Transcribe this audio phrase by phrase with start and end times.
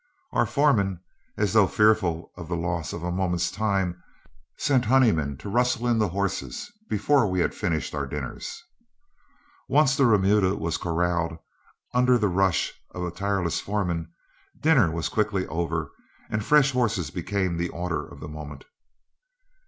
[0.31, 0.99] Our foreman,
[1.37, 4.01] as though fearful of the loss of a moment's time,
[4.57, 8.63] sent Honeyman to rustle in the horses before we had finished our dinners.
[9.69, 11.37] Once the remuda was corralled,
[11.93, 14.11] under the rush of a tireless foreman,
[14.59, 15.91] dinner was quickly over,
[16.31, 18.65] and fresh horses became the order of the moment.